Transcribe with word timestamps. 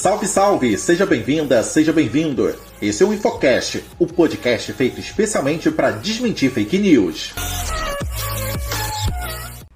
Salve, 0.00 0.26
salve! 0.26 0.78
Seja 0.78 1.04
bem-vinda, 1.04 1.62
seja 1.62 1.92
bem-vindo! 1.92 2.54
Esse 2.80 3.02
é 3.02 3.06
o 3.06 3.12
Infocast, 3.12 3.84
o 3.98 4.06
podcast 4.06 4.72
feito 4.72 4.98
especialmente 4.98 5.70
para 5.70 5.90
desmentir 5.90 6.50
fake 6.50 6.78
news. 6.78 7.34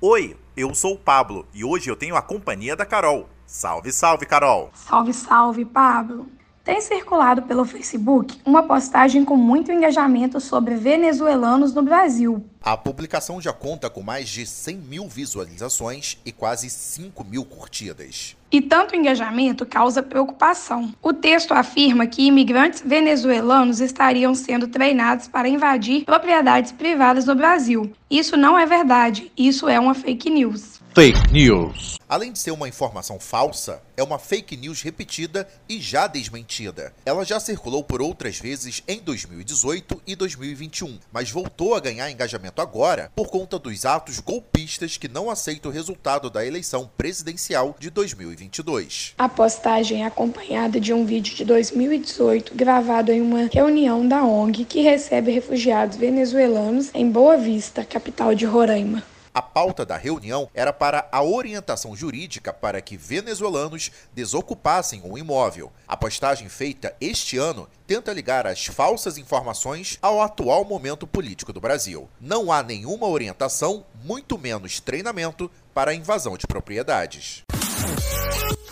Oi, 0.00 0.34
eu 0.56 0.74
sou 0.74 0.95
o 0.95 0.98
Pablo 0.98 1.46
e 1.52 1.62
hoje 1.62 1.90
eu 1.90 1.95
tenho 1.95 2.16
a 2.16 2.22
companhia 2.22 2.74
da 2.74 2.87
Carol. 2.87 3.29
Salve, 3.45 3.92
salve, 3.92 4.24
Carol! 4.24 4.71
Salve, 4.72 5.12
salve, 5.12 5.63
Pablo! 5.67 6.27
Tem 6.65 6.81
circulado 6.81 7.42
pelo 7.42 7.67
Facebook 7.67 8.40
uma 8.42 8.62
postagem 8.62 9.22
com 9.22 9.37
muito 9.37 9.71
engajamento 9.71 10.40
sobre 10.40 10.76
venezuelanos 10.76 11.74
no 11.74 11.83
Brasil. 11.83 12.42
A 12.63 12.74
publicação 12.74 13.38
já 13.38 13.53
conta 13.53 13.90
com 13.90 14.03
mais 14.03 14.31
de 14.31 14.46
100 14.46 14.77
mil 14.78 15.06
visualizações 15.06 16.16
e 16.24 16.32
quase 16.32 16.70
5 16.70 17.23
mil 17.23 17.45
curtidas. 17.45 18.34
E 18.50 18.62
tanto 18.62 18.96
engajamento 18.96 19.66
causa 19.66 20.02
preocupação. 20.02 20.95
O 21.02 21.12
texto 21.12 21.52
afirma 21.52 22.06
que 22.06 22.27
imigrantes 22.27 22.82
venezuelanos 22.82 23.80
estariam 23.80 24.34
sendo 24.34 24.66
treinados 24.66 25.28
para 25.28 25.46
invadir 25.46 26.06
propriedades 26.06 26.73
privadas 26.73 27.26
no 27.26 27.34
Brasil. 27.34 27.92
Isso 28.10 28.38
não 28.38 28.59
é 28.59 28.65
verdade, 28.65 29.30
isso 29.37 29.68
é 29.68 29.78
uma 29.78 29.92
fake 29.92 30.30
news. 30.30 30.80
Fake 30.94 31.32
news. 31.32 31.98
Além 32.08 32.30
de 32.30 32.38
ser 32.38 32.52
uma 32.52 32.68
informação 32.68 33.18
falsa, 33.18 33.82
é 33.96 34.02
uma 34.04 34.16
fake 34.16 34.56
news 34.56 34.80
repetida 34.80 35.44
e 35.68 35.80
já 35.80 36.06
desmentida. 36.06 36.92
Ela 37.04 37.24
já 37.24 37.40
circulou 37.40 37.82
por 37.82 38.00
outras 38.00 38.38
vezes 38.38 38.80
em 38.86 39.00
2018 39.00 40.00
e 40.06 40.14
2021, 40.14 40.96
mas 41.12 41.32
voltou 41.32 41.74
a 41.74 41.80
ganhar 41.80 42.08
engajamento 42.12 42.62
agora 42.62 43.10
por 43.16 43.26
conta 43.26 43.58
dos 43.58 43.84
atos 43.84 44.20
golpistas 44.20 44.96
que 44.96 45.08
não 45.08 45.28
aceitam 45.28 45.68
o 45.68 45.74
resultado 45.74 46.30
da 46.30 46.46
eleição 46.46 46.88
presidencial 46.96 47.74
de 47.76 47.90
2022. 47.90 49.14
A 49.18 49.28
postagem 49.28 50.04
é 50.04 50.06
acompanhada 50.06 50.78
de 50.78 50.92
um 50.92 51.04
vídeo 51.04 51.34
de 51.34 51.45
2018 51.45 52.54
gravado 52.54 53.10
em 53.10 53.20
uma 53.20 53.51
reunião 53.52 54.06
da 54.06 54.23
ONG 54.23 54.64
que 54.64 54.82
recebe 54.82 55.32
refugiados 55.32 55.96
venezuelanos 55.96 56.90
em 56.95 57.10
Boa 57.10 57.36
Vista, 57.36 57.84
capital 57.84 58.32
de 58.32 58.46
Roraima. 58.46 59.02
A 59.35 59.43
pauta 59.43 59.85
da 59.85 59.96
reunião 59.96 60.49
era 60.54 60.73
para 60.73 61.09
a 61.10 61.21
orientação 61.21 61.96
jurídica 61.96 62.52
para 62.52 62.80
que 62.80 62.96
venezuelanos 62.96 63.91
desocupassem 64.13 65.03
um 65.05 65.19
imóvel. 65.19 65.73
A 65.89 65.97
postagem 65.97 66.49
feita 66.49 66.95
este 67.01 67.37
ano 67.37 67.69
tenta 67.85 68.13
ligar 68.13 68.47
as 68.47 68.67
falsas 68.67 69.19
informações 69.19 69.99
ao 70.01 70.23
atual 70.23 70.65
momento 70.65 71.05
político 71.05 71.53
do 71.53 71.61
Brasil. 71.61 72.09
Não 72.21 72.53
há 72.53 72.63
nenhuma 72.63 73.09
orientação, 73.09 73.85
muito 74.05 74.39
menos 74.39 74.79
treinamento, 74.79 75.51
para 75.75 75.91
a 75.91 75.95
invasão 75.95 76.37
de 76.37 76.47
propriedades. 76.47 77.43